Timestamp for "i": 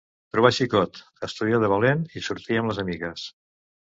2.21-2.25